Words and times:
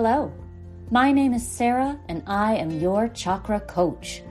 Hello, 0.00 0.32
my 0.92 1.10
name 1.10 1.34
is 1.34 1.44
Sarah, 1.44 1.98
and 2.06 2.22
I 2.24 2.54
am 2.54 2.70
your 2.70 3.08
chakra 3.08 3.58
coach. 3.58 4.22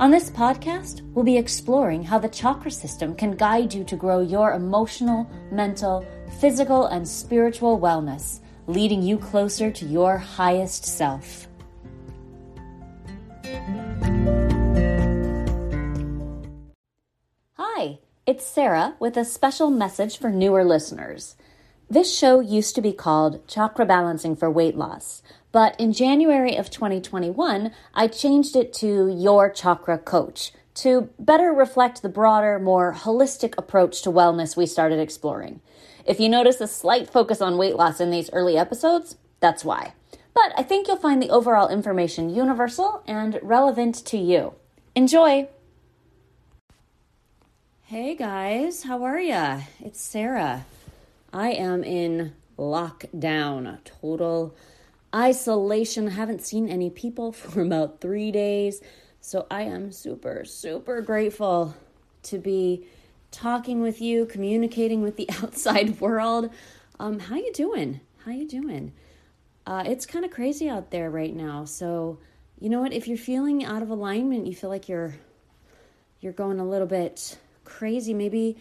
On 0.00 0.10
this 0.10 0.28
podcast, 0.28 1.02
we'll 1.14 1.24
be 1.24 1.36
exploring 1.36 2.02
how 2.02 2.18
the 2.18 2.28
chakra 2.28 2.72
system 2.72 3.14
can 3.14 3.36
guide 3.36 3.72
you 3.72 3.84
to 3.84 3.94
grow 3.94 4.18
your 4.18 4.54
emotional, 4.54 5.30
mental, 5.52 6.04
physical, 6.40 6.86
and 6.86 7.06
spiritual 7.06 7.78
wellness, 7.78 8.40
leading 8.66 9.00
you 9.00 9.16
closer 9.16 9.70
to 9.70 9.84
your 9.84 10.18
highest 10.18 10.84
self. 10.84 11.46
Hi, 17.52 18.00
it's 18.26 18.44
Sarah 18.44 18.96
with 18.98 19.16
a 19.16 19.24
special 19.24 19.70
message 19.70 20.18
for 20.18 20.30
newer 20.30 20.64
listeners. 20.64 21.36
This 21.92 22.16
show 22.16 22.40
used 22.40 22.74
to 22.76 22.80
be 22.80 22.94
called 22.94 23.46
Chakra 23.46 23.84
Balancing 23.84 24.34
for 24.34 24.50
Weight 24.50 24.78
Loss, 24.78 25.22
but 25.52 25.78
in 25.78 25.92
January 25.92 26.56
of 26.56 26.70
2021, 26.70 27.70
I 27.92 28.08
changed 28.08 28.56
it 28.56 28.72
to 28.76 29.14
Your 29.14 29.50
Chakra 29.50 29.98
Coach 29.98 30.52
to 30.76 31.10
better 31.18 31.52
reflect 31.52 32.00
the 32.00 32.08
broader, 32.08 32.58
more 32.58 32.94
holistic 32.94 33.52
approach 33.58 34.00
to 34.00 34.10
wellness 34.10 34.56
we 34.56 34.64
started 34.64 35.00
exploring. 35.00 35.60
If 36.06 36.18
you 36.18 36.30
notice 36.30 36.62
a 36.62 36.66
slight 36.66 37.10
focus 37.10 37.42
on 37.42 37.58
weight 37.58 37.76
loss 37.76 38.00
in 38.00 38.10
these 38.10 38.30
early 38.32 38.56
episodes, 38.56 39.16
that's 39.40 39.62
why. 39.62 39.92
But 40.32 40.54
I 40.56 40.62
think 40.62 40.88
you'll 40.88 40.96
find 40.96 41.22
the 41.22 41.28
overall 41.28 41.68
information 41.68 42.34
universal 42.34 43.02
and 43.06 43.38
relevant 43.42 43.96
to 44.06 44.16
you. 44.16 44.54
Enjoy! 44.94 45.46
Hey 47.82 48.14
guys, 48.14 48.84
how 48.84 49.04
are 49.04 49.20
ya? 49.20 49.60
It's 49.78 50.00
Sarah. 50.00 50.64
I 51.32 51.52
am 51.52 51.82
in 51.82 52.34
lockdown, 52.58 53.78
total 53.84 54.54
isolation. 55.14 56.08
Haven't 56.08 56.42
seen 56.42 56.68
any 56.68 56.90
people 56.90 57.32
for 57.32 57.62
about 57.62 58.00
three 58.00 58.30
days. 58.30 58.80
So 59.20 59.46
I 59.50 59.62
am 59.62 59.92
super, 59.92 60.44
super 60.44 61.00
grateful 61.00 61.76
to 62.24 62.38
be 62.38 62.86
talking 63.30 63.80
with 63.80 64.00
you, 64.00 64.26
communicating 64.26 65.02
with 65.02 65.16
the 65.16 65.28
outside 65.42 66.00
world. 66.00 66.50
Um, 66.98 67.18
how 67.18 67.36
you 67.36 67.52
doing? 67.52 68.00
How 68.24 68.32
you 68.32 68.46
doing? 68.46 68.92
Uh, 69.66 69.84
it's 69.86 70.06
kind 70.06 70.24
of 70.24 70.30
crazy 70.30 70.68
out 70.68 70.90
there 70.90 71.08
right 71.10 71.34
now. 71.34 71.64
So 71.64 72.18
you 72.58 72.68
know 72.68 72.80
what? 72.80 72.92
If 72.92 73.08
you're 73.08 73.16
feeling 73.16 73.64
out 73.64 73.82
of 73.82 73.90
alignment, 73.90 74.46
you 74.46 74.54
feel 74.54 74.70
like 74.70 74.88
you're 74.88 75.14
you're 76.20 76.32
going 76.32 76.60
a 76.60 76.64
little 76.64 76.86
bit 76.86 77.38
crazy. 77.64 78.14
Maybe 78.14 78.56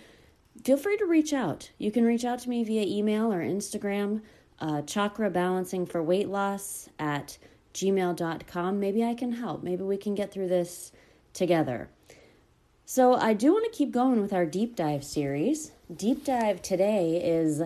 feel 0.63 0.77
free 0.77 0.97
to 0.97 1.05
reach 1.05 1.33
out. 1.33 1.71
You 1.77 1.91
can 1.91 2.03
reach 2.03 2.25
out 2.25 2.39
to 2.39 2.49
me 2.49 2.63
via 2.63 2.83
email 2.83 3.31
or 3.31 3.41
Instagram, 3.41 4.21
uh, 4.59 4.81
chakra 4.83 5.29
balancing 5.29 5.85
for 5.85 6.03
weight 6.03 6.29
loss 6.29 6.89
at 6.99 7.37
gmail.com. 7.73 8.79
Maybe 8.79 9.03
I 9.03 9.13
can 9.13 9.33
help. 9.33 9.63
Maybe 9.63 9.83
we 9.83 9.97
can 9.97 10.15
get 10.15 10.31
through 10.31 10.49
this 10.49 10.91
together. 11.33 11.89
So, 12.85 13.13
I 13.13 13.33
do 13.33 13.53
want 13.53 13.71
to 13.71 13.77
keep 13.77 13.91
going 13.91 14.21
with 14.21 14.33
our 14.33 14.45
deep 14.45 14.75
dive 14.75 15.03
series. 15.03 15.71
Deep 15.95 16.25
dive 16.25 16.61
today 16.61 17.23
is 17.23 17.61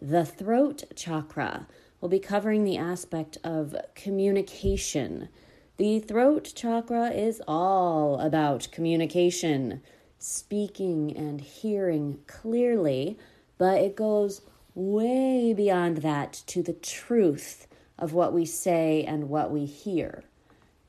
the 0.00 0.24
throat 0.24 0.84
chakra. 0.96 1.66
We'll 2.00 2.08
be 2.08 2.18
covering 2.18 2.64
the 2.64 2.78
aspect 2.78 3.38
of 3.44 3.76
communication. 3.94 5.28
The 5.76 6.00
throat 6.00 6.52
chakra 6.54 7.10
is 7.10 7.42
all 7.46 8.18
about 8.18 8.68
communication 8.72 9.82
speaking 10.22 11.16
and 11.16 11.40
hearing 11.40 12.18
clearly, 12.26 13.18
but 13.58 13.80
it 13.80 13.96
goes 13.96 14.42
way 14.74 15.52
beyond 15.52 15.98
that 15.98 16.32
to 16.46 16.62
the 16.62 16.72
truth 16.72 17.66
of 17.98 18.12
what 18.12 18.32
we 18.32 18.44
say 18.44 19.04
and 19.04 19.28
what 19.28 19.50
we 19.50 19.64
hear. 19.64 20.24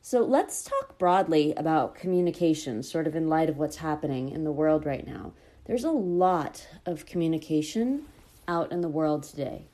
So 0.01 0.19
let's 0.19 0.63
talk 0.63 0.97
broadly 0.97 1.53
about 1.55 1.95
communication, 1.95 2.83
sort 2.83 3.07
of 3.07 3.15
in 3.15 3.29
light 3.29 3.49
of 3.49 3.57
what's 3.57 3.77
happening 3.77 4.29
in 4.29 4.43
the 4.43 4.51
world 4.51 4.85
right 4.85 5.05
now. 5.05 5.33
There's 5.65 5.85
a 5.85 5.91
lot 5.91 6.67
of 6.85 7.05
communication 7.05 8.03
out 8.47 8.71
in 8.71 8.81
the 8.81 8.89
world 8.89 9.23
today. 9.23 9.67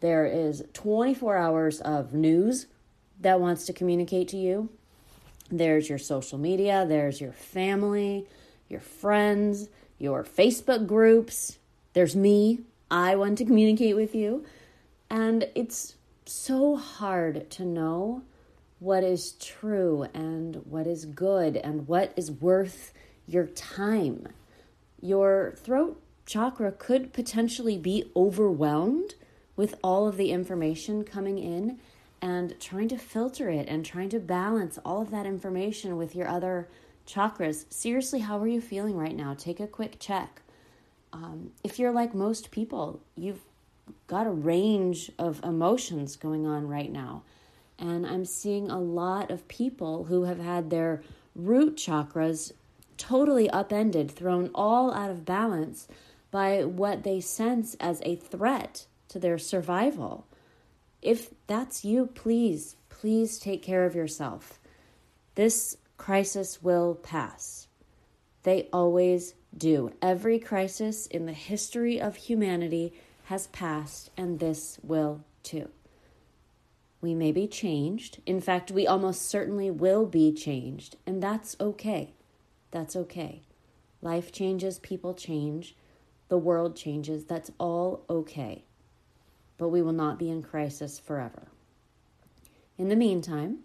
There 0.00 0.26
is 0.26 0.64
24 0.72 1.36
hours 1.36 1.80
of 1.80 2.14
news 2.14 2.66
that 3.20 3.40
wants 3.40 3.66
to 3.66 3.72
communicate 3.72 4.28
to 4.28 4.36
you. 4.36 4.70
There's 5.50 5.88
your 5.88 5.98
social 5.98 6.38
media, 6.38 6.86
there's 6.88 7.20
your 7.20 7.32
family, 7.32 8.26
your 8.74 8.80
friends, 8.80 9.68
your 9.98 10.24
Facebook 10.24 10.88
groups. 10.88 11.58
There's 11.92 12.16
me. 12.16 12.58
I 12.90 13.14
want 13.14 13.38
to 13.38 13.44
communicate 13.44 13.94
with 13.94 14.16
you. 14.16 14.44
And 15.08 15.48
it's 15.54 15.94
so 16.26 16.74
hard 16.74 17.48
to 17.52 17.64
know 17.64 18.22
what 18.80 19.04
is 19.04 19.32
true 19.32 20.08
and 20.12 20.56
what 20.66 20.88
is 20.88 21.04
good 21.04 21.56
and 21.56 21.86
what 21.86 22.12
is 22.16 22.32
worth 22.32 22.92
your 23.28 23.46
time. 23.46 24.26
Your 25.00 25.54
throat 25.56 26.02
chakra 26.26 26.72
could 26.72 27.12
potentially 27.12 27.78
be 27.78 28.10
overwhelmed 28.16 29.14
with 29.54 29.76
all 29.84 30.08
of 30.08 30.16
the 30.16 30.32
information 30.32 31.04
coming 31.04 31.38
in 31.38 31.78
and 32.20 32.58
trying 32.58 32.88
to 32.88 32.98
filter 32.98 33.48
it 33.48 33.68
and 33.68 33.86
trying 33.86 34.08
to 34.08 34.18
balance 34.18 34.80
all 34.84 35.02
of 35.02 35.12
that 35.12 35.26
information 35.26 35.96
with 35.96 36.16
your 36.16 36.26
other 36.26 36.66
chakras, 37.06 37.72
seriously, 37.72 38.20
how 38.20 38.38
are 38.38 38.46
you 38.46 38.60
feeling 38.60 38.96
right 38.96 39.16
now? 39.16 39.34
Take 39.34 39.60
a 39.60 39.66
quick 39.66 39.98
check. 39.98 40.42
Um, 41.12 41.52
if 41.62 41.78
you're 41.78 41.92
like 41.92 42.14
most 42.14 42.50
people, 42.50 43.00
you've 43.16 43.40
got 44.06 44.26
a 44.26 44.30
range 44.30 45.10
of 45.18 45.42
emotions 45.44 46.16
going 46.16 46.46
on 46.46 46.68
right 46.68 46.90
now. 46.90 47.22
And 47.78 48.06
I'm 48.06 48.24
seeing 48.24 48.70
a 48.70 48.80
lot 48.80 49.30
of 49.30 49.48
people 49.48 50.04
who 50.04 50.24
have 50.24 50.38
had 50.38 50.70
their 50.70 51.02
root 51.34 51.76
chakras 51.76 52.52
totally 52.96 53.50
upended, 53.50 54.10
thrown 54.10 54.50
all 54.54 54.92
out 54.92 55.10
of 55.10 55.24
balance 55.24 55.88
by 56.30 56.64
what 56.64 57.04
they 57.04 57.20
sense 57.20 57.74
as 57.80 58.00
a 58.04 58.16
threat 58.16 58.86
to 59.08 59.18
their 59.18 59.38
survival. 59.38 60.26
If 61.02 61.30
that's 61.46 61.84
you, 61.84 62.06
please, 62.06 62.76
please 62.88 63.38
take 63.38 63.62
care 63.62 63.84
of 63.84 63.94
yourself. 63.94 64.58
This 65.34 65.76
crisis 65.96 66.62
will 66.62 66.94
pass. 66.94 67.68
They 68.42 68.68
always 68.72 69.34
do. 69.56 69.92
Every 70.02 70.38
crisis 70.38 71.06
in 71.06 71.26
the 71.26 71.32
history 71.32 72.00
of 72.00 72.16
humanity 72.16 72.92
has 73.24 73.46
passed, 73.48 74.10
and 74.16 74.38
this 74.38 74.78
will 74.82 75.24
too. 75.42 75.70
We 77.00 77.14
may 77.14 77.32
be 77.32 77.46
changed. 77.46 78.20
In 78.26 78.40
fact, 78.40 78.70
we 78.70 78.86
almost 78.86 79.28
certainly 79.28 79.70
will 79.70 80.06
be 80.06 80.32
changed, 80.32 80.96
and 81.06 81.22
that's 81.22 81.56
okay. 81.60 82.14
That's 82.70 82.96
okay. 82.96 83.42
Life 84.02 84.32
changes, 84.32 84.78
people 84.78 85.14
change, 85.14 85.76
the 86.28 86.38
world 86.38 86.76
changes. 86.76 87.24
That's 87.24 87.50
all 87.58 88.04
okay. 88.08 88.64
But 89.56 89.68
we 89.68 89.82
will 89.82 89.92
not 89.92 90.18
be 90.18 90.30
in 90.30 90.42
crisis 90.42 90.98
forever. 90.98 91.48
In 92.76 92.88
the 92.88 92.96
meantime, 92.96 93.60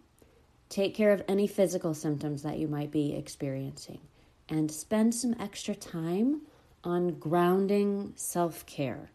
Take 0.69 0.93
care 0.93 1.11
of 1.11 1.23
any 1.27 1.47
physical 1.47 1.95
symptoms 1.95 2.43
that 2.43 2.59
you 2.59 2.67
might 2.67 2.91
be 2.91 3.15
experiencing 3.15 3.99
and 4.47 4.71
spend 4.71 5.15
some 5.15 5.35
extra 5.39 5.75
time 5.75 6.41
on 6.83 7.19
grounding 7.19 8.13
self 8.15 8.65
care. 8.67 9.09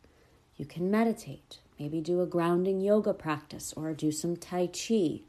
You 0.57 0.65
can 0.65 0.91
meditate, 0.91 1.61
maybe 1.79 2.01
do 2.01 2.21
a 2.21 2.27
grounding 2.27 2.81
yoga 2.81 3.15
practice 3.15 3.73
or 3.77 3.93
do 3.93 4.11
some 4.11 4.37
Tai 4.37 4.69
Chi. 4.69 5.21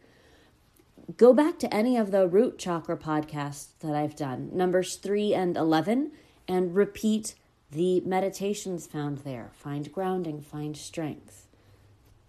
Go 1.18 1.34
back 1.34 1.60
to 1.60 1.74
any 1.74 1.98
of 1.98 2.10
the 2.12 2.28
root 2.28 2.58
chakra 2.58 2.98
podcasts 2.98 3.68
that 3.82 3.96
I've 3.96 4.16
done, 4.16 4.50
numbers 4.52 4.96
3 4.96 5.34
and 5.34 5.56
11, 5.56 6.12
and 6.48 6.76
repeat 6.76 7.36
the 7.72 8.02
meditations 8.02 8.88
found 8.88 9.20
there. 9.20 9.52
Find 9.54 9.92
grounding, 9.92 10.42
find 10.42 10.76
strength. 10.76 11.48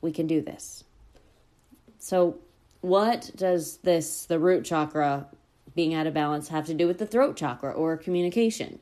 We 0.03 0.13
can 0.13 0.27
do 0.27 0.43
this. 0.43 0.85
So, 1.99 2.39
what 2.87 3.33
does 3.35 3.79
this, 3.79 4.27
the 4.27 4.39
root 4.39 4.65
chakra 4.65 5.27
being 5.75 5.93
out 5.93 6.07
of 6.07 6.15
balance, 6.15 6.49
have 6.49 6.67
to 6.67 6.75
do 6.75 6.87
with 6.87 6.99
the 6.99 7.07
throat 7.07 7.37
chakra 7.37 7.73
or 7.73 7.97
communication? 7.97 8.79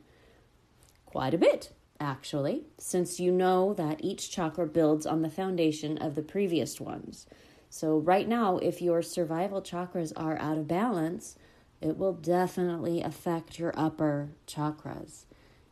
Quite 1.05 1.33
a 1.33 1.39
bit, 1.39 1.71
actually, 1.99 2.65
since 2.77 3.19
you 3.19 3.31
know 3.31 3.73
that 3.73 4.03
each 4.03 4.29
chakra 4.29 4.67
builds 4.67 5.07
on 5.07 5.23
the 5.23 5.29
foundation 5.29 5.97
of 5.97 6.13
the 6.13 6.21
previous 6.21 6.79
ones. 6.79 7.25
So, 7.69 7.97
right 7.97 8.27
now, 8.27 8.57
if 8.57 8.81
your 8.81 9.01
survival 9.01 9.61
chakras 9.61 10.13
are 10.15 10.37
out 10.37 10.57
of 10.57 10.67
balance, 10.67 11.35
it 11.81 11.97
will 11.97 12.13
definitely 12.13 13.01
affect 13.01 13.57
your 13.57 13.73
upper 13.75 14.29
chakras. 14.47 15.25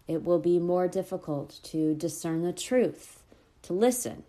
It 0.08 0.24
will 0.24 0.40
be 0.40 0.60
more 0.60 0.88
difficult 0.88 1.60
to 1.66 1.94
discern 1.94 2.42
the 2.42 2.52
truth, 2.52 3.24
to 3.62 3.74
listen, 3.74 4.24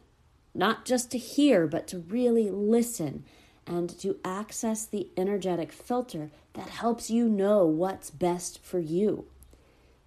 not 0.54 0.84
just 0.84 1.10
to 1.12 1.18
hear, 1.18 1.66
but 1.66 1.88
to 1.88 1.98
really 1.98 2.50
listen 2.50 3.24
and 3.66 3.88
to 4.00 4.18
access 4.24 4.84
the 4.84 5.08
energetic 5.16 5.72
filter 5.72 6.30
that 6.54 6.68
helps 6.68 7.10
you 7.10 7.28
know 7.28 7.64
what's 7.64 8.10
best 8.10 8.62
for 8.62 8.78
you. 8.78 9.26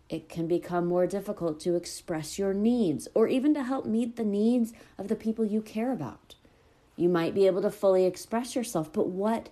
It 0.09 0.29
can 0.29 0.47
become 0.47 0.85
more 0.85 1.05
difficult 1.05 1.59
to 1.61 1.75
express 1.75 2.39
your 2.39 2.53
needs 2.53 3.07
or 3.13 3.27
even 3.27 3.53
to 3.55 3.63
help 3.63 3.85
meet 3.85 4.15
the 4.15 4.23
needs 4.23 4.71
of 4.97 5.09
the 5.09 5.15
people 5.15 5.45
you 5.45 5.61
care 5.61 5.91
about. 5.91 6.35
You 6.95 7.09
might 7.09 7.35
be 7.35 7.45
able 7.45 7.61
to 7.61 7.71
fully 7.71 8.05
express 8.05 8.55
yourself, 8.55 8.91
but 8.93 9.07
what 9.07 9.49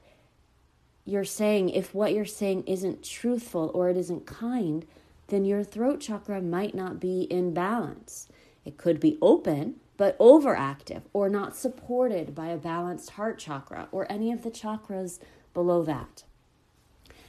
you're 1.04 1.26
saying, 1.26 1.70
if 1.70 1.94
what 1.94 2.14
you're 2.14 2.26
saying 2.26 2.64
isn't 2.66 3.04
truthful 3.04 3.70
or 3.74 3.90
it 3.90 3.98
isn't 3.98 4.26
kind, 4.26 4.86
then 5.28 5.46
your 5.46 5.64
throat 5.64 6.00
chakra 6.00 6.42
might 6.42 6.74
not 6.74 7.00
be 7.00 7.24
in 7.24 7.54
balance. 7.54 8.28
It 8.64 8.78
could 8.78 9.00
be 9.00 9.18
open, 9.22 9.76
but 9.98 10.18
overactive 10.20 11.04
or 11.14 11.30
not 11.30 11.56
supported 11.56 12.36
by 12.36 12.48
a 12.48 12.58
balanced 12.58 13.12
heart 13.12 13.40
chakra 13.40 13.88
or 13.92 14.12
any 14.12 14.32
of 14.32 14.44
the 14.44 14.52
chakras 14.52 15.20
below 15.54 15.84
that. 15.84 16.24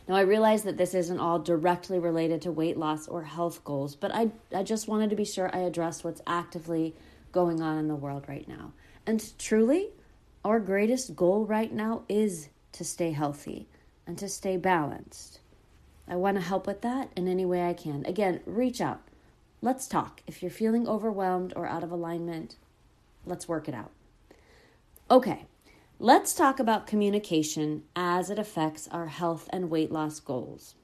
Now, 0.09 0.15
I 0.15 0.21
realize 0.21 0.63
that 0.63 0.77
this 0.77 0.95
isn't 0.95 1.19
all 1.19 1.41
directly 1.41 1.99
related 1.99 2.43
to 2.43 2.53
weight 2.53 2.77
loss 2.77 3.09
or 3.09 3.25
health 3.25 3.65
goals, 3.65 3.97
but 3.97 4.15
I, 4.15 4.31
I 4.55 4.63
just 4.63 4.87
wanted 4.87 5.11
to 5.11 5.17
be 5.17 5.25
sure 5.25 5.51
I 5.53 5.61
addressed 5.61 6.05
what's 6.05 6.23
actively 6.27 6.95
going 7.33 7.61
on 7.61 7.77
in 7.79 7.89
the 7.89 7.97
world 7.97 8.25
right 8.29 8.47
now. 8.47 8.73
And 9.05 9.37
truly, 9.39 9.89
our 10.45 10.61
greatest 10.61 11.17
goal 11.17 11.45
right 11.45 11.73
now 11.73 12.03
is 12.09 12.51
to 12.73 12.85
stay 12.85 13.11
healthy 13.11 13.67
and 14.07 14.17
to 14.19 14.29
stay 14.29 14.57
balanced. 14.57 15.41
I 16.07 16.15
want 16.15 16.37
to 16.37 16.41
help 16.41 16.69
with 16.69 16.83
that 16.83 17.11
in 17.17 17.27
any 17.27 17.45
way 17.45 17.69
I 17.69 17.73
can. 17.73 18.07
Again, 18.07 18.41
reach 18.47 18.81
out. 18.81 19.03
Let's 19.67 19.89
talk. 19.89 20.23
If 20.29 20.43
you're 20.43 20.51
feeling 20.53 20.87
overwhelmed 20.87 21.53
or 21.57 21.67
out 21.67 21.83
of 21.83 21.91
alignment, 21.91 22.55
let's 23.25 23.49
work 23.49 23.67
it 23.67 23.75
out. 23.75 23.91
Okay, 25.11 25.47
let's 25.99 26.35
talk 26.35 26.61
about 26.61 26.87
communication 26.87 27.83
as 27.97 28.31
it 28.31 28.39
affects 28.39 28.87
our 28.93 29.09
health 29.09 29.49
and 29.53 29.69
weight 29.69 29.91
loss 29.91 30.21
goals. 30.21 30.77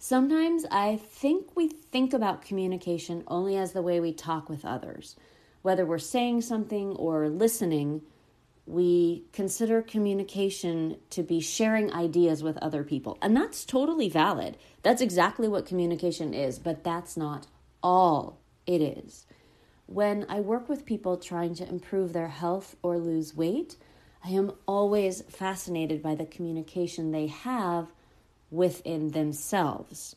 Sometimes 0.00 0.66
I 0.68 0.96
think 0.96 1.54
we 1.54 1.68
think 1.68 2.12
about 2.12 2.42
communication 2.42 3.22
only 3.28 3.56
as 3.56 3.70
the 3.70 3.82
way 3.82 4.00
we 4.00 4.12
talk 4.12 4.48
with 4.48 4.64
others. 4.64 5.14
Whether 5.62 5.86
we're 5.86 5.98
saying 5.98 6.40
something 6.40 6.96
or 6.96 7.28
listening, 7.28 8.02
we 8.66 9.24
consider 9.32 9.82
communication 9.82 10.96
to 11.10 11.22
be 11.22 11.40
sharing 11.40 11.92
ideas 11.92 12.42
with 12.42 12.56
other 12.58 12.82
people. 12.82 13.18
And 13.20 13.36
that's 13.36 13.64
totally 13.64 14.08
valid. 14.08 14.56
That's 14.82 15.02
exactly 15.02 15.48
what 15.48 15.66
communication 15.66 16.32
is, 16.32 16.58
but 16.58 16.82
that's 16.82 17.16
not 17.16 17.46
all 17.82 18.38
it 18.66 18.80
is. 18.80 19.26
When 19.86 20.24
I 20.30 20.40
work 20.40 20.68
with 20.68 20.86
people 20.86 21.18
trying 21.18 21.54
to 21.56 21.68
improve 21.68 22.12
their 22.14 22.28
health 22.28 22.76
or 22.82 22.96
lose 22.98 23.36
weight, 23.36 23.76
I 24.24 24.30
am 24.30 24.52
always 24.66 25.20
fascinated 25.22 26.02
by 26.02 26.14
the 26.14 26.24
communication 26.24 27.10
they 27.10 27.26
have 27.26 27.88
within 28.50 29.10
themselves, 29.10 30.16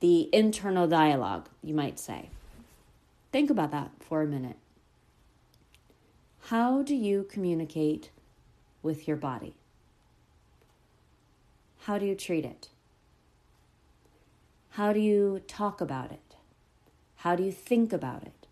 the 0.00 0.28
internal 0.34 0.88
dialogue, 0.88 1.48
you 1.62 1.74
might 1.74 2.00
say. 2.00 2.30
Think 3.30 3.50
about 3.50 3.70
that 3.70 3.92
for 4.00 4.22
a 4.22 4.26
minute. 4.26 4.56
How 6.48 6.82
do 6.82 6.94
you 6.94 7.24
communicate 7.24 8.10
with 8.82 9.08
your 9.08 9.16
body? 9.16 9.56
How 11.84 11.96
do 11.96 12.04
you 12.04 12.14
treat 12.14 12.44
it? 12.44 12.68
How 14.72 14.92
do 14.92 15.00
you 15.00 15.40
talk 15.48 15.80
about 15.80 16.12
it? 16.12 16.36
How 17.16 17.34
do 17.34 17.42
you 17.42 17.50
think 17.50 17.94
about 17.94 18.24
it? 18.24 18.46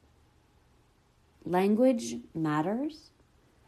Language 1.45 2.17
matters, 2.35 3.11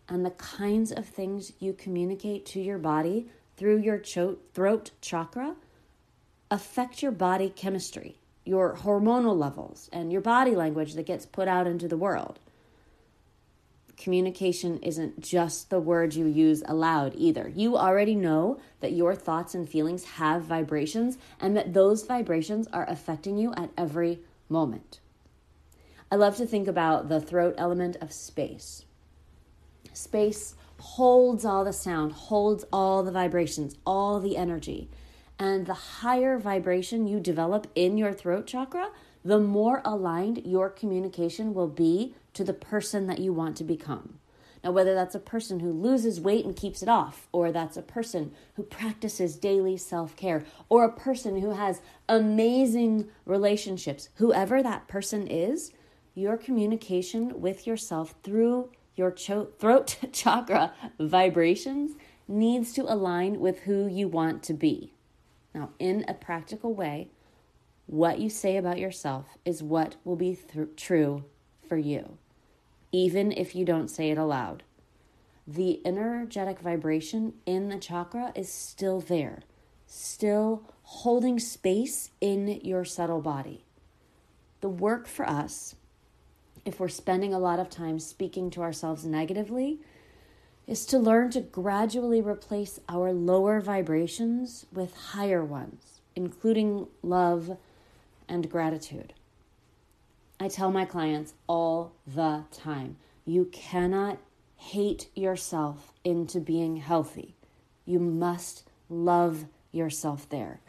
and 0.09 0.25
the 0.25 0.31
kinds 0.31 0.91
of 0.91 1.05
things 1.05 1.53
you 1.59 1.75
communicate 1.75 2.47
to 2.47 2.63
your 2.63 2.79
body 2.79 3.27
through 3.59 3.77
your 3.77 3.99
cho- 3.99 4.39
throat 4.55 4.93
chakra 5.03 5.55
affect 6.51 7.03
your 7.03 7.13
body 7.13 7.51
chemistry, 7.51 8.17
your 8.47 8.75
hormonal 8.75 9.37
levels, 9.37 9.91
and 9.93 10.11
your 10.11 10.23
body 10.23 10.57
language 10.57 10.95
that 10.95 11.05
gets 11.05 11.27
put 11.27 11.47
out 11.47 11.67
into 11.67 11.87
the 11.87 11.99
world 11.99 12.39
communication 13.97 14.79
isn't 14.79 15.21
just 15.21 15.71
the 15.71 15.81
words 15.81 16.17
you 16.17 16.27
use 16.27 16.63
aloud 16.67 17.15
either. 17.17 17.49
You 17.55 17.77
already 17.77 18.15
know 18.15 18.61
that 18.81 18.93
your 18.93 19.15
thoughts 19.15 19.55
and 19.55 19.69
feelings 19.69 20.05
have 20.05 20.43
vibrations 20.43 21.19
and 21.41 21.57
that 21.57 21.75
those 21.75 22.05
vibrations 22.05 22.67
are 22.73 22.89
affecting 22.89 23.37
you 23.39 23.53
at 23.55 23.71
every 23.77 24.21
moment. 24.49 25.01
I 26.11 26.17
love 26.17 26.37
to 26.37 26.47
think 26.47 26.69
about 26.69 27.09
the 27.09 27.21
throat 27.21 27.55
element 27.59 27.97
of 28.01 28.13
space. 28.13 28.85
Space 29.93 30.55
holds 30.79 31.45
all 31.45 31.65
the 31.65 31.73
sound, 31.73 32.13
holds 32.13 32.65
all 32.73 33.03
the 33.03 33.13
vibrations, 33.13 33.77
all 33.87 34.21
the 34.21 34.37
energy. 34.37 34.89
And 35.39 35.67
the 35.67 35.75
higher 35.75 36.39
vibration 36.39 37.07
you 37.07 37.21
develop 37.21 37.67
in 37.75 37.99
your 37.99 38.13
throat 38.13 38.47
chakra, 38.47 38.91
the 39.25 39.41
more 39.41 39.83
aligned 39.85 40.43
your 40.45 40.71
communication 40.71 41.55
will 41.55 41.69
be 41.69 42.15
to 42.35 42.45
the 42.45 42.53
person 42.53 43.07
that 43.07 43.19
you 43.19 43.33
want 43.33 43.57
to 43.57 43.65
become. 43.65 44.19
Now, 44.63 44.73
whether 44.73 44.95
that's 44.95 45.15
a 45.15 45.21
person 45.21 45.61
who 45.61 45.73
loses 45.73 46.21
weight 46.21 46.47
and 46.47 46.57
keeps 46.57 46.83
it 46.83 46.89
off, 46.89 47.29
or 47.33 47.53
that's 47.53 47.77
a 47.77 47.83
person 47.83 48.33
who 48.55 48.63
practices 48.63 49.37
daily 49.37 49.77
self 49.77 50.17
care, 50.17 50.45
or 50.71 50.85
a 50.85 50.93
person 50.93 51.41
who 51.41 51.51
has 51.51 51.83
amazing 52.09 53.09
relationships, 53.27 54.09
whoever 54.15 54.63
that 54.63 54.89
person 54.89 55.27
is, 55.27 55.73
your 56.15 56.39
communication 56.39 57.41
with 57.43 57.67
yourself 57.67 58.15
through 58.23 58.71
your 58.97 59.11
cho- 59.11 59.49
throat 59.59 59.99
chakra 60.13 60.73
vibrations 60.99 61.97
needs 62.27 62.73
to 62.73 62.91
align 62.91 63.41
with 63.41 63.61
who 63.61 63.87
you 63.87 64.09
want 64.09 64.43
to 64.45 64.55
be. 64.55 64.94
Now, 65.55 65.71
in 65.79 66.05
a 66.09 66.15
practical 66.15 66.75
way, 66.75 67.09
what 67.87 68.19
you 68.19 68.29
say 68.29 68.57
about 68.57 68.79
yourself 68.79 69.39
is 69.45 69.63
what 69.63 69.97
will 70.05 70.17
be 70.17 70.37
th- 70.37 70.69
true 70.77 71.25
for 71.69 71.77
you 71.77 72.19
even 72.95 73.33
if 73.33 73.57
you 73.57 73.65
don't 73.65 73.91
say 73.91 74.11
it 74.11 74.19
aloud. 74.19 74.63
The 75.49 75.85
energetic 75.85 76.61
vibration 76.61 77.35
in 77.45 77.69
the 77.69 77.77
chakra 77.77 78.31
is 78.37 78.49
still 78.49 79.01
there, 79.01 79.43
still 79.85 80.63
holding 80.85 81.41
space 81.41 82.13
in 82.21 82.61
your 82.63 82.85
subtle 82.85 83.21
body. 83.21 83.65
The 84.61 84.69
work 84.69 85.09
for 85.09 85.29
us, 85.29 85.75
if 86.65 86.79
we're 86.79 86.87
spending 86.87 87.35
a 87.35 87.41
lot 87.41 87.59
of 87.59 87.69
time 87.69 87.99
speaking 87.99 88.49
to 88.51 88.63
ourselves 88.63 89.05
negatively, 89.05 89.81
is 90.67 90.87
to 90.87 90.99
learn 90.99 91.31
to 91.31 91.41
gradually 91.41 92.21
replace 92.21 92.81
our 92.89 93.13
lower 93.13 93.61
vibrations 93.61 94.67
with 94.73 94.97
higher 94.97 95.45
ones, 95.45 96.01
including 96.17 96.87
love 97.03 97.57
and 98.29 98.51
gratitude. 98.51 99.13
I 100.41 100.49
tell 100.49 100.71
my 100.71 100.85
clients 100.85 101.35
all 101.47 101.93
the 102.07 102.45
time 102.51 102.97
you 103.25 103.47
cannot 103.47 104.19
hate 104.57 105.09
yourself 105.15 105.93
into 106.05 106.41
being 106.41 106.77
healthy. 106.77 107.35
You 107.85 107.99
must 107.99 108.69
love 108.89 109.47
yourself 109.73 110.29
there. 110.29 110.61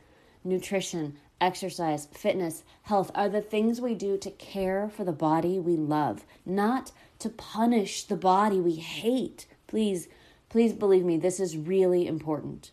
Nutrition, 0.43 1.17
exercise, 1.41 2.07
fitness, 2.11 2.63
health 2.83 3.11
are 3.15 3.29
the 3.29 3.41
things 3.41 3.81
we 3.81 3.95
do 3.95 4.17
to 4.17 4.31
care 4.31 4.89
for 4.89 5.03
the 5.03 5.11
body 5.11 5.59
we 5.59 5.75
love, 5.75 6.25
not 6.45 6.91
to 7.19 7.29
punish 7.29 8.03
the 8.03 8.15
body 8.15 8.59
we 8.59 8.75
hate. 8.75 9.47
Please, 9.67 10.07
please 10.49 10.73
believe 10.73 11.03
me, 11.03 11.17
this 11.17 11.39
is 11.39 11.57
really 11.57 12.07
important. 12.07 12.71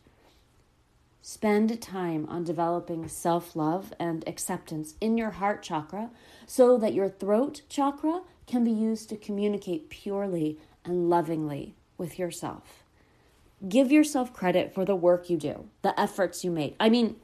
Spend 1.24 1.80
time 1.80 2.26
on 2.28 2.42
developing 2.42 3.06
self 3.06 3.54
love 3.54 3.92
and 4.00 4.26
acceptance 4.26 4.94
in 5.00 5.16
your 5.16 5.30
heart 5.30 5.62
chakra 5.62 6.10
so 6.46 6.76
that 6.78 6.94
your 6.94 7.08
throat 7.08 7.62
chakra 7.68 8.22
can 8.46 8.64
be 8.64 8.72
used 8.72 9.08
to 9.08 9.16
communicate 9.16 9.88
purely 9.88 10.58
and 10.84 11.08
lovingly 11.08 11.76
with 11.96 12.18
yourself. 12.18 12.82
Give 13.68 13.92
yourself 13.92 14.32
credit 14.32 14.74
for 14.74 14.84
the 14.84 14.96
work 14.96 15.30
you 15.30 15.36
do, 15.36 15.68
the 15.82 15.98
efforts 15.98 16.42
you 16.42 16.50
make. 16.50 16.74
I 16.80 16.88
mean, 16.88 17.14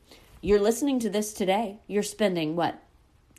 you're 0.40 0.60
listening 0.60 1.00
to 1.00 1.10
this 1.10 1.32
today. 1.32 1.80
You're 1.88 2.04
spending 2.04 2.54
what, 2.54 2.80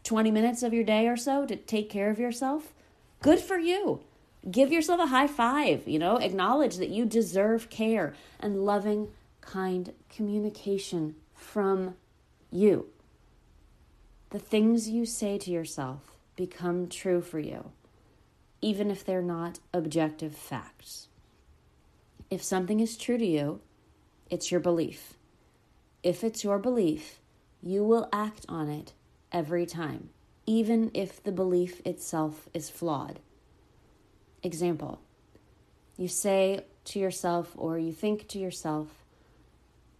20 0.03 0.31
minutes 0.31 0.63
of 0.63 0.73
your 0.73 0.83
day 0.83 1.07
or 1.07 1.15
so 1.15 1.45
to 1.45 1.55
take 1.55 1.89
care 1.89 2.09
of 2.09 2.19
yourself? 2.19 2.73
Good 3.21 3.39
for 3.39 3.57
you. 3.57 4.01
Give 4.49 4.71
yourself 4.71 5.01
a 5.01 5.07
high 5.07 5.27
five, 5.27 5.87
you 5.87 5.99
know, 5.99 6.17
acknowledge 6.17 6.77
that 6.77 6.89
you 6.89 7.05
deserve 7.05 7.69
care 7.69 8.13
and 8.39 8.63
loving 8.63 9.09
kind 9.41 9.93
communication 10.09 11.15
from 11.33 11.95
you. 12.51 12.87
The 14.29 14.39
things 14.39 14.89
you 14.89 15.05
say 15.05 15.37
to 15.39 15.51
yourself 15.51 16.11
become 16.35 16.87
true 16.87 17.21
for 17.21 17.39
you, 17.39 17.71
even 18.61 18.89
if 18.89 19.03
they're 19.03 19.21
not 19.21 19.59
objective 19.73 20.35
facts. 20.35 21.07
If 22.29 22.43
something 22.43 22.79
is 22.79 22.95
true 22.95 23.17
to 23.17 23.25
you, 23.25 23.59
it's 24.29 24.51
your 24.51 24.61
belief. 24.61 25.15
If 26.03 26.23
it's 26.23 26.43
your 26.43 26.59
belief, 26.59 27.19
you 27.61 27.83
will 27.83 28.07
act 28.13 28.45
on 28.47 28.69
it 28.69 28.93
every 29.31 29.65
time, 29.65 30.11
even 30.45 30.91
if 30.93 31.21
the 31.21 31.31
belief 31.31 31.81
itself 31.85 32.47
is 32.53 32.69
flawed. 32.69 33.19
Example 34.43 34.99
You 35.97 36.07
say 36.07 36.65
to 36.85 36.99
yourself, 36.99 37.53
or 37.55 37.77
you 37.77 37.91
think 37.91 38.27
to 38.29 38.39
yourself, 38.39 38.87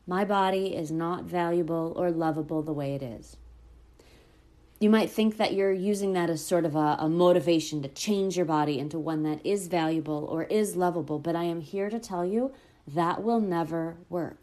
my 0.07 0.25
body 0.25 0.75
is 0.75 0.91
not 0.91 1.25
valuable 1.25 1.93
or 1.95 2.09
lovable 2.09 2.63
the 2.63 2.73
way 2.73 2.95
it 2.95 3.03
is. 3.03 3.37
You 4.79 4.89
might 4.89 5.11
think 5.11 5.37
that 5.37 5.53
you're 5.53 5.73
using 5.73 6.13
that 6.13 6.29
as 6.29 6.43
sort 6.43 6.65
of 6.65 6.75
a, 6.75 6.97
a, 6.99 7.09
motivation 7.09 7.81
to 7.83 7.89
change 7.89 8.37
your 8.37 8.45
body 8.45 8.79
into 8.79 8.97
one 8.97 9.23
that 9.23 9.45
is 9.45 9.67
valuable 9.67 10.25
or 10.25 10.43
is 10.45 10.77
lovable, 10.77 11.19
but 11.19 11.35
I 11.35 11.43
am 11.43 11.59
here 11.61 11.89
to 11.89 11.99
tell 11.99 12.25
you 12.25 12.53
that 12.87 13.21
will 13.21 13.41
never 13.41 13.97
work. 14.09 14.39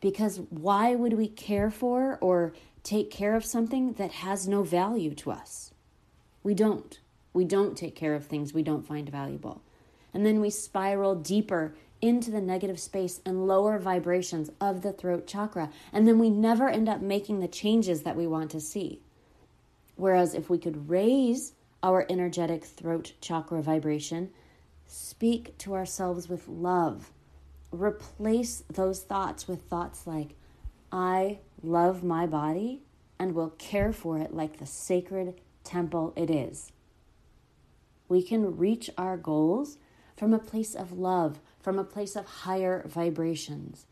Because 0.00 0.40
why 0.50 0.94
would 0.94 1.14
we 1.14 1.26
care 1.26 1.70
for 1.70 2.18
or 2.20 2.52
take 2.82 3.10
care 3.10 3.34
of 3.34 3.44
something 3.44 3.94
that 3.94 4.12
has 4.12 4.46
no 4.46 4.62
value 4.62 5.14
to 5.14 5.30
us? 5.30 5.72
We 6.42 6.54
don't. 6.54 7.00
We 7.34 7.44
don't 7.44 7.76
take 7.76 7.94
care 7.94 8.14
of 8.14 8.24
things 8.24 8.54
we 8.54 8.62
don't 8.62 8.86
find 8.86 9.08
valuable. 9.10 9.60
And 10.14 10.24
then 10.24 10.40
we 10.40 10.48
spiral 10.48 11.16
deeper 11.16 11.74
into 12.00 12.30
the 12.30 12.40
negative 12.40 12.78
space 12.78 13.20
and 13.26 13.46
lower 13.46 13.78
vibrations 13.78 14.50
of 14.60 14.82
the 14.82 14.92
throat 14.92 15.26
chakra. 15.26 15.70
And 15.92 16.06
then 16.06 16.18
we 16.18 16.30
never 16.30 16.68
end 16.68 16.88
up 16.88 17.00
making 17.00 17.40
the 17.40 17.48
changes 17.48 18.02
that 18.02 18.16
we 18.16 18.26
want 18.26 18.50
to 18.52 18.60
see. 18.60 19.00
Whereas 19.96 20.34
if 20.34 20.48
we 20.48 20.58
could 20.58 20.88
raise 20.88 21.52
our 21.82 22.06
energetic 22.08 22.64
throat 22.64 23.12
chakra 23.20 23.62
vibration, 23.62 24.30
speak 24.86 25.56
to 25.58 25.74
ourselves 25.74 26.28
with 26.28 26.46
love, 26.46 27.10
replace 27.70 28.62
those 28.70 29.02
thoughts 29.02 29.48
with 29.48 29.62
thoughts 29.62 30.06
like, 30.06 30.34
I 30.92 31.38
love 31.62 32.04
my 32.04 32.26
body 32.26 32.82
and 33.18 33.34
will 33.34 33.50
care 33.50 33.92
for 33.92 34.18
it 34.18 34.34
like 34.34 34.58
the 34.58 34.66
sacred 34.66 35.40
temple 35.64 36.12
it 36.16 36.30
is. 36.30 36.70
We 38.14 38.22
can 38.22 38.56
reach 38.56 38.90
our 38.96 39.16
goals 39.16 39.76
from 40.16 40.32
a 40.32 40.38
place 40.38 40.76
of 40.76 40.92
love, 40.92 41.40
from 41.60 41.80
a 41.80 41.82
place 41.82 42.14
of 42.14 42.26
higher 42.26 42.84
vibrations. 42.86 43.86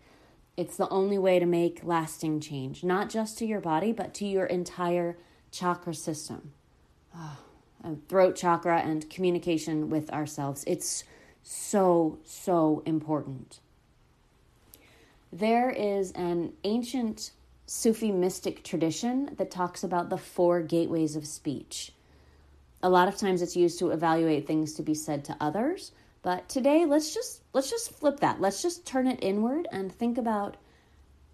It's 0.56 0.76
the 0.76 0.88
only 0.90 1.18
way 1.18 1.40
to 1.40 1.44
make 1.44 1.82
lasting 1.82 2.38
change, 2.38 2.84
not 2.84 3.10
just 3.10 3.36
to 3.38 3.46
your 3.46 3.60
body, 3.60 3.90
but 3.90 4.14
to 4.14 4.24
your 4.24 4.46
entire 4.46 5.18
chakra 5.50 5.92
system. 5.92 6.52
Oh, 7.16 7.40
throat 8.08 8.36
chakra 8.36 8.78
and 8.78 9.10
communication 9.10 9.90
with 9.90 10.08
ourselves. 10.10 10.62
It's 10.68 11.02
so, 11.42 12.20
so 12.24 12.84
important. 12.86 13.58
There 15.32 15.68
is 15.68 16.12
an 16.12 16.52
ancient 16.62 17.32
Sufi 17.66 18.12
mystic 18.12 18.62
tradition 18.62 19.34
that 19.36 19.50
talks 19.50 19.82
about 19.82 20.10
the 20.10 20.16
four 20.16 20.62
gateways 20.62 21.16
of 21.16 21.26
speech. 21.26 21.90
A 22.82 22.90
lot 22.90 23.08
of 23.08 23.16
times 23.16 23.42
it's 23.42 23.56
used 23.56 23.78
to 23.78 23.90
evaluate 23.90 24.46
things 24.46 24.74
to 24.74 24.82
be 24.82 24.94
said 24.94 25.24
to 25.26 25.36
others, 25.40 25.92
but 26.22 26.48
today 26.48 26.84
let's 26.84 27.14
just 27.14 27.42
let's 27.52 27.70
just 27.70 27.92
flip 27.92 28.20
that. 28.20 28.40
Let's 28.40 28.62
just 28.62 28.84
turn 28.84 29.06
it 29.06 29.20
inward 29.22 29.68
and 29.70 29.92
think 29.92 30.18
about 30.18 30.56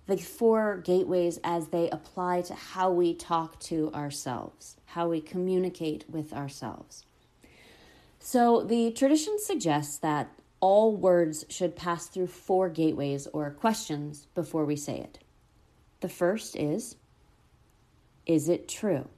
the 0.06 0.16
four 0.16 0.78
gateways 0.78 1.38
as 1.44 1.68
they 1.68 1.88
apply 1.90 2.40
to 2.42 2.54
how 2.54 2.90
we 2.90 3.14
talk 3.14 3.60
to 3.60 3.92
ourselves, 3.92 4.76
how 4.86 5.08
we 5.08 5.20
communicate 5.20 6.04
with 6.08 6.32
ourselves. 6.32 7.04
So, 8.18 8.62
the 8.62 8.90
tradition 8.90 9.38
suggests 9.38 9.98
that 9.98 10.32
all 10.60 10.96
words 10.96 11.44
should 11.48 11.76
pass 11.76 12.08
through 12.08 12.26
four 12.26 12.68
gateways 12.68 13.26
or 13.28 13.50
questions 13.50 14.26
before 14.34 14.64
we 14.64 14.76
say 14.76 14.98
it. 14.98 15.18
The 16.00 16.08
first 16.08 16.56
is 16.56 16.96
Is 18.26 18.48
it 18.48 18.68
true? 18.68 19.08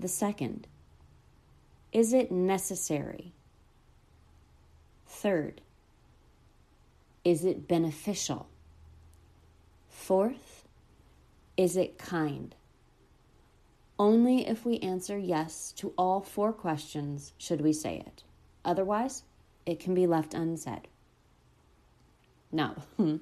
The 0.00 0.08
second, 0.08 0.66
Is 1.92 2.12
it 2.12 2.30
necessary? 2.30 3.32
Third, 5.06 5.62
is 7.24 7.44
it 7.44 7.66
beneficial? 7.66 8.48
Fourth, 9.88 10.68
is 11.56 11.76
it 11.76 11.98
kind? 11.98 12.54
Only 13.98 14.46
if 14.46 14.64
we 14.64 14.78
answer 14.78 15.18
yes 15.18 15.72
to 15.78 15.92
all 15.98 16.20
four 16.20 16.52
questions 16.52 17.32
should 17.38 17.60
we 17.60 17.72
say 17.72 17.98
it. 18.06 18.22
Otherwise, 18.64 19.24
it 19.66 19.80
can 19.80 19.94
be 19.94 20.06
left 20.06 20.34
unsaid. 20.34 20.86
Now, 22.52 22.76
hmm, 22.96 23.16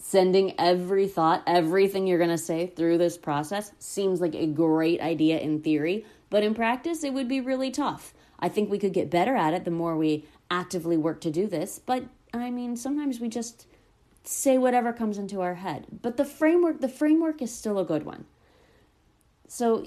sending 0.00 0.58
every 0.58 1.06
thought, 1.06 1.42
everything 1.46 2.06
you're 2.06 2.18
going 2.18 2.30
to 2.30 2.38
say 2.38 2.66
through 2.66 2.98
this 2.98 3.18
process 3.18 3.72
seems 3.78 4.20
like 4.20 4.34
a 4.34 4.46
great 4.46 5.00
idea 5.00 5.38
in 5.38 5.60
theory, 5.60 6.04
but 6.30 6.42
in 6.42 6.54
practice, 6.54 7.04
it 7.04 7.12
would 7.12 7.28
be 7.28 7.40
really 7.40 7.70
tough. 7.70 8.14
I 8.38 8.48
think 8.48 8.70
we 8.70 8.78
could 8.78 8.92
get 8.92 9.10
better 9.10 9.36
at 9.36 9.54
it 9.54 9.64
the 9.64 9.70
more 9.70 9.96
we 9.96 10.24
actively 10.50 10.96
work 10.96 11.20
to 11.22 11.30
do 11.30 11.46
this, 11.46 11.78
but 11.78 12.04
I 12.32 12.50
mean, 12.50 12.76
sometimes 12.76 13.20
we 13.20 13.28
just 13.28 13.66
say 14.22 14.58
whatever 14.58 14.92
comes 14.92 15.18
into 15.18 15.40
our 15.40 15.54
head. 15.54 15.86
But 16.02 16.16
the 16.16 16.24
framework, 16.24 16.80
the 16.80 16.88
framework 16.88 17.42
is 17.42 17.54
still 17.54 17.78
a 17.78 17.84
good 17.84 18.04
one. 18.04 18.26
So 19.48 19.86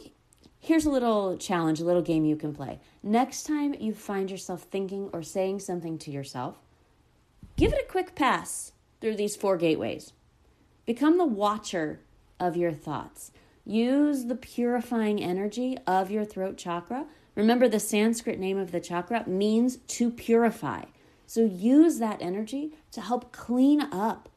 here's 0.59 0.85
a 0.85 0.91
little 0.91 1.37
challenge, 1.37 1.79
a 1.79 1.85
little 1.85 2.01
game 2.01 2.25
you 2.25 2.35
can 2.35 2.53
play. 2.53 2.79
Next 3.03 3.43
time 3.43 3.75
you 3.79 3.93
find 3.93 4.29
yourself 4.29 4.63
thinking 4.63 5.09
or 5.13 5.23
saying 5.23 5.59
something 5.59 5.97
to 5.99 6.11
yourself, 6.11 6.57
give 7.55 7.71
it 7.71 7.85
a 7.87 7.91
quick 7.91 8.15
pass 8.15 8.73
through 9.01 9.15
these 9.15 9.35
four 9.35 9.57
gateways. 9.57 10.13
Become 10.85 11.17
the 11.17 11.25
watcher 11.25 11.99
of 12.39 12.55
your 12.55 12.71
thoughts. 12.71 13.31
Use 13.65 14.25
the 14.25 14.35
purifying 14.35 15.21
energy 15.21 15.77
of 15.85 16.09
your 16.09 16.25
throat 16.25 16.57
chakra. 16.57 17.05
Remember, 17.35 17.67
the 17.67 17.79
Sanskrit 17.79 18.39
name 18.39 18.57
of 18.57 18.71
the 18.71 18.79
chakra 18.79 19.27
means 19.27 19.77
to 19.87 20.09
purify. 20.09 20.83
So 21.27 21.45
use 21.45 21.99
that 21.99 22.21
energy 22.21 22.73
to 22.91 23.01
help 23.01 23.31
clean 23.31 23.81
up, 23.81 24.29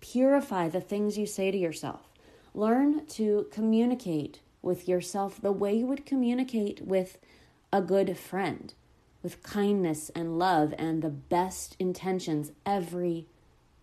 purify 0.00 0.68
the 0.68 0.80
things 0.80 1.16
you 1.16 1.26
say 1.26 1.50
to 1.50 1.56
yourself. 1.56 2.08
Learn 2.54 3.06
to 3.06 3.46
communicate 3.50 4.40
with 4.60 4.88
yourself 4.88 5.40
the 5.40 5.52
way 5.52 5.74
you 5.74 5.86
would 5.86 6.04
communicate 6.04 6.82
with 6.82 7.18
a 7.72 7.80
good 7.80 8.18
friend, 8.18 8.74
with 9.22 9.42
kindness 9.42 10.10
and 10.14 10.38
love 10.38 10.74
and 10.76 11.00
the 11.00 11.08
best 11.08 11.76
intentions 11.78 12.52
every 12.66 13.26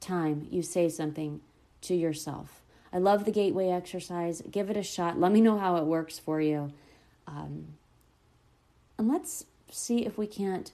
time 0.07 0.47
you 0.49 0.61
say 0.61 0.89
something 0.89 1.41
to 1.81 1.95
yourself. 1.95 2.61
I 2.91 2.99
love 2.99 3.25
the 3.25 3.31
gateway 3.31 3.69
exercise. 3.69 4.41
Give 4.49 4.69
it 4.69 4.77
a 4.77 4.83
shot. 4.83 5.19
Let 5.19 5.31
me 5.31 5.41
know 5.41 5.57
how 5.57 5.75
it 5.77 5.85
works 5.85 6.17
for 6.17 6.39
you. 6.39 6.71
Um, 7.27 7.67
and 8.97 9.07
let's 9.07 9.45
see 9.69 10.05
if 10.05 10.17
we 10.17 10.27
can't 10.27 10.71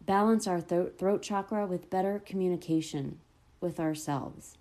balance 0.00 0.46
our 0.46 0.60
th- 0.60 0.94
throat 0.98 1.22
chakra 1.22 1.66
with 1.66 1.90
better 1.90 2.20
communication 2.24 3.18
with 3.60 3.78
ourselves. 3.78 4.56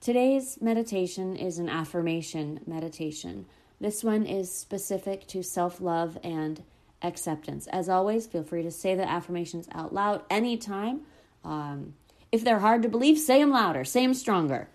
Today's 0.00 0.60
meditation 0.60 1.36
is 1.36 1.58
an 1.58 1.68
affirmation 1.68 2.60
meditation. 2.66 3.46
This 3.80 4.02
one 4.04 4.26
is 4.26 4.52
specific 4.52 5.26
to 5.28 5.42
self 5.42 5.80
love 5.80 6.18
and 6.22 6.62
acceptance. 7.02 7.66
As 7.68 7.88
always, 7.88 8.26
feel 8.26 8.42
free 8.42 8.62
to 8.62 8.70
say 8.70 8.94
the 8.94 9.08
affirmations 9.08 9.68
out 9.72 9.94
loud 9.94 10.22
anytime. 10.30 11.02
Um, 11.44 11.94
if 12.32 12.44
they're 12.44 12.58
hard 12.58 12.82
to 12.82 12.88
believe, 12.88 13.18
say 13.18 13.40
them 13.40 13.50
louder, 13.50 13.84
say 13.84 14.02
them 14.02 14.14
stronger. 14.14 14.68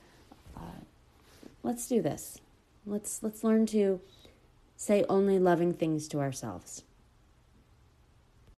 Uh, 0.55 0.81
let's 1.63 1.87
do 1.87 2.01
this. 2.01 2.39
Let's 2.85 3.23
let's 3.23 3.43
learn 3.43 3.65
to 3.67 3.99
say 4.75 5.05
only 5.09 5.39
loving 5.39 5.73
things 5.73 6.07
to 6.09 6.19
ourselves. 6.19 6.83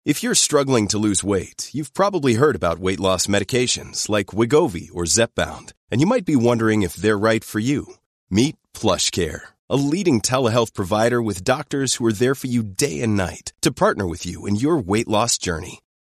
If 0.06 0.22
you're 0.22 0.36
struggling 0.36 0.88
to 0.90 1.00
lose 1.00 1.24
weight, 1.24 1.70
you've 1.74 1.94
probably 1.94 2.36
heard 2.36 2.56
about 2.56 2.78
weight 2.78 3.00
loss 3.00 3.26
medications 3.26 4.08
like 4.08 4.28
Wegovy 4.28 4.90
or 4.94 5.06
Zepbound, 5.06 5.74
and 5.90 6.00
you 6.00 6.06
might 6.08 6.26
be 6.26 6.36
wondering 6.36 6.84
if 6.84 6.94
they're 6.94 7.18
right 7.18 7.44
for 7.44 7.60
you. 7.60 7.96
Meet 8.30 8.56
PlushCare, 8.74 9.42
a 9.68 9.76
leading 9.76 10.22
telehealth 10.22 10.74
provider 10.76 11.22
with 11.24 11.44
doctors 11.44 11.96
who 11.96 12.06
are 12.06 12.14
there 12.14 12.36
for 12.36 12.48
you 12.48 12.62
day 12.62 13.02
and 13.02 13.18
night 13.18 13.52
to 13.62 13.72
partner 13.72 14.06
with 14.06 14.28
you 14.28 14.46
in 14.46 14.56
your 14.56 14.78
weight 14.78 15.08
loss 15.08 15.40
journey. 15.40 15.80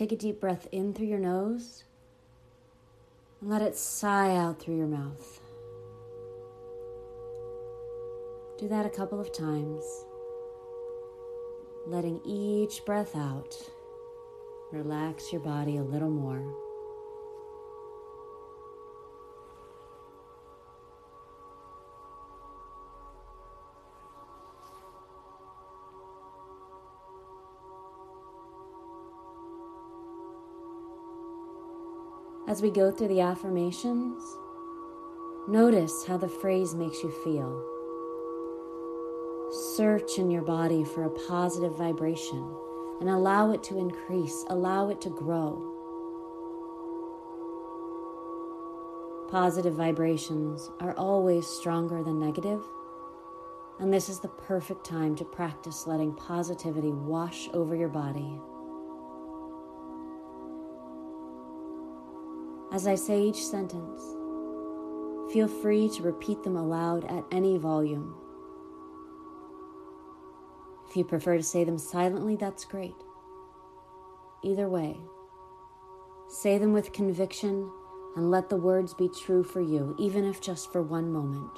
take 0.00 0.12
a 0.12 0.16
deep 0.16 0.40
breath 0.40 0.66
in 0.72 0.94
through 0.94 1.08
your 1.08 1.18
nose 1.18 1.84
and 3.38 3.50
let 3.50 3.60
it 3.60 3.76
sigh 3.76 4.34
out 4.34 4.58
through 4.58 4.74
your 4.74 4.86
mouth. 4.86 5.42
Do 8.58 8.66
that 8.68 8.86
a 8.86 8.88
couple 8.88 9.20
of 9.20 9.30
times, 9.30 9.84
letting 11.86 12.18
each 12.24 12.82
breath 12.86 13.14
out 13.14 13.54
relax 14.72 15.32
your 15.32 15.42
body 15.42 15.76
a 15.76 15.82
little 15.82 16.08
more. 16.08 16.69
As 32.50 32.60
we 32.62 32.70
go 32.72 32.90
through 32.90 33.06
the 33.06 33.20
affirmations, 33.20 34.36
notice 35.46 36.04
how 36.04 36.16
the 36.16 36.28
phrase 36.28 36.74
makes 36.74 37.00
you 37.00 37.08
feel. 37.22 37.62
Search 39.76 40.18
in 40.18 40.32
your 40.32 40.42
body 40.42 40.82
for 40.82 41.04
a 41.04 41.28
positive 41.28 41.78
vibration 41.78 42.44
and 42.98 43.08
allow 43.08 43.52
it 43.52 43.62
to 43.62 43.78
increase, 43.78 44.44
allow 44.48 44.88
it 44.88 45.00
to 45.02 45.10
grow. 45.10 45.64
Positive 49.30 49.74
vibrations 49.74 50.72
are 50.80 50.96
always 50.96 51.46
stronger 51.46 52.02
than 52.02 52.18
negative, 52.18 52.64
and 53.78 53.94
this 53.94 54.08
is 54.08 54.18
the 54.18 54.26
perfect 54.26 54.84
time 54.84 55.14
to 55.14 55.24
practice 55.24 55.86
letting 55.86 56.14
positivity 56.14 56.90
wash 56.90 57.48
over 57.54 57.76
your 57.76 57.88
body. 57.88 58.40
As 62.72 62.86
I 62.86 62.94
say 62.94 63.20
each 63.20 63.44
sentence, 63.44 64.00
feel 65.32 65.48
free 65.48 65.88
to 65.88 66.02
repeat 66.02 66.44
them 66.44 66.56
aloud 66.56 67.04
at 67.04 67.24
any 67.32 67.58
volume. 67.58 68.14
If 70.88 70.96
you 70.96 71.04
prefer 71.04 71.36
to 71.36 71.42
say 71.42 71.64
them 71.64 71.78
silently, 71.78 72.36
that's 72.36 72.64
great. 72.64 72.94
Either 74.44 74.68
way, 74.68 74.96
say 76.28 76.58
them 76.58 76.72
with 76.72 76.92
conviction 76.92 77.70
and 78.16 78.30
let 78.30 78.48
the 78.48 78.56
words 78.56 78.94
be 78.94 79.08
true 79.08 79.42
for 79.42 79.60
you, 79.60 79.96
even 79.98 80.24
if 80.24 80.40
just 80.40 80.72
for 80.72 80.80
one 80.80 81.12
moment. 81.12 81.50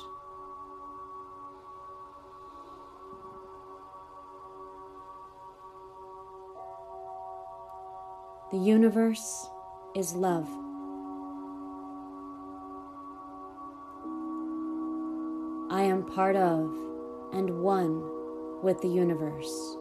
The 8.50 8.58
universe 8.58 9.46
is 9.94 10.14
love. 10.14 10.61
I 15.72 15.84
am 15.84 16.02
part 16.02 16.36
of 16.36 16.70
and 17.32 17.62
one 17.62 18.62
with 18.62 18.82
the 18.82 18.88
universe. 18.88 19.78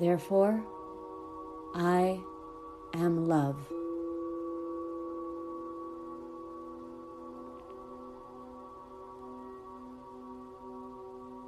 Therefore, 0.00 0.64
I 1.74 2.20
am 2.94 3.26
love. 3.26 3.58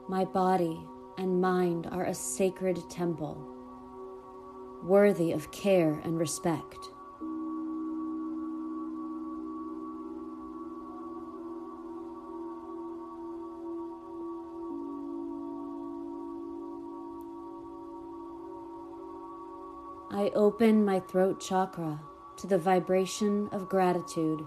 My 0.07 0.27
body 0.27 0.87
and 1.17 1.41
mind 1.41 1.89
are 1.91 2.05
a 2.05 2.15
sacred 2.15 2.91
temple, 2.91 3.39
worthy 4.83 5.33
of 5.33 5.51
care 5.51 5.99
and 6.05 6.19
respect. 6.19 6.91
I 20.15 20.31
open 20.35 20.85
my 20.85 21.01
throat 21.01 21.41
chakra 21.41 21.99
to 22.37 22.47
the 22.47 22.59
vibration 22.59 23.49
of 23.51 23.67
gratitude. 23.67 24.47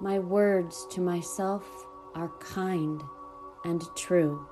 My 0.00 0.18
words 0.18 0.86
to 0.92 1.02
myself 1.02 1.86
are 2.14 2.32
kind 2.40 3.02
and 3.66 3.86
true. 3.94 4.46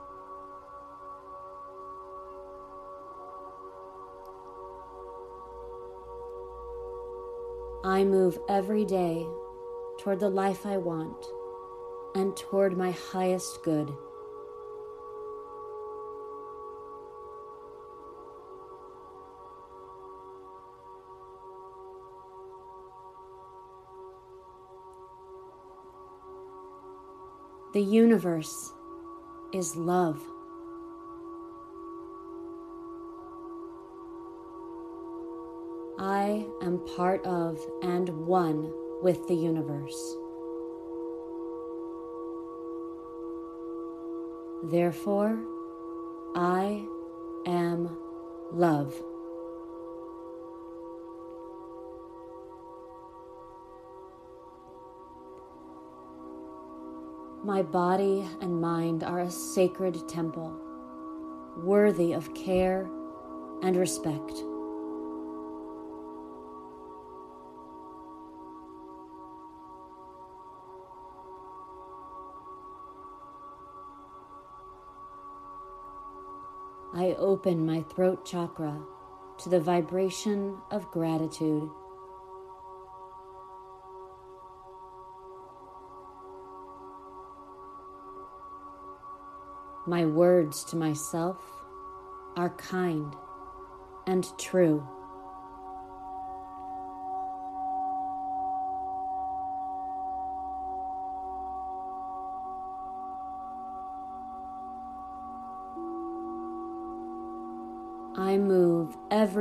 I 7.83 8.05
move 8.05 8.39
every 8.51 8.85
day 8.85 9.27
toward 9.99 10.21
the 10.21 10.29
life 10.29 10.67
I 10.67 10.77
want 10.77 11.25
and 12.15 12.37
toward 12.37 12.77
my 12.77 12.93
highest 12.93 13.63
good. 13.63 13.93
The 27.73 27.83
universe 27.83 28.73
is 29.53 29.75
love. 29.75 30.23
I 35.99 36.47
am 36.63 36.81
part 36.97 37.25
of 37.25 37.59
and 37.83 38.09
one 38.11 38.71
with 39.03 39.27
the 39.27 39.35
universe. 39.35 40.17
Therefore, 44.71 45.39
I 46.35 46.87
am 47.45 47.99
love. 48.51 48.95
My 57.45 57.61
body 57.61 58.27
and 58.41 58.59
mind 58.59 59.05
are 59.05 59.21
a 59.21 59.31
sacred 59.31 60.09
temple, 60.09 60.59
worthy 61.59 62.15
of 62.15 62.33
care 62.33 62.89
and 63.63 63.77
respect. 63.77 64.33
Open 77.17 77.67
my 77.67 77.83
throat 77.83 78.25
chakra 78.25 78.81
to 79.39 79.49
the 79.49 79.61
vibration 79.61 80.59
of 80.71 80.91
gratitude. 80.91 81.71
My 89.87 90.07
words 90.07 90.65
to 90.65 90.77
myself 90.77 91.39
are 92.37 92.51
kind 92.51 93.15
and 94.07 94.27
true. 94.39 94.87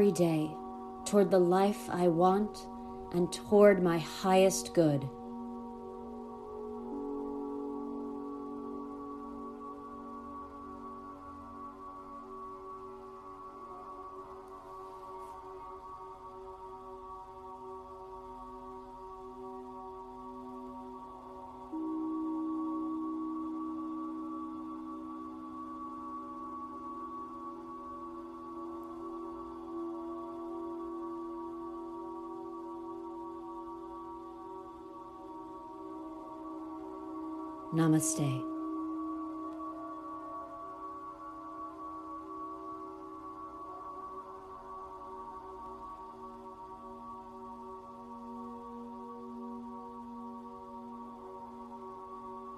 Every 0.03 0.11
day 0.11 0.53
toward 1.05 1.31
the 1.31 1.39
life 1.39 1.89
I 1.89 2.09
want 2.09 2.67
and 3.13 3.31
toward 3.31 3.81
my 3.81 3.99
highest 3.99 4.73
good. 4.73 5.09
Namaste. 37.73 38.52